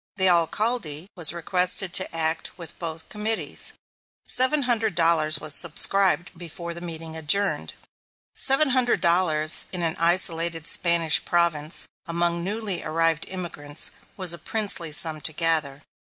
[0.15, 3.73] The Alcalde was requested to act with both committees.
[4.25, 7.75] Seven hundred dollars was subscribed before the meeting adjourned.
[8.33, 14.91] Seven hundred dollars, in an isolated Spanish province, among newly arrived immigrants, was a princely
[14.91, 15.83] sum to gather.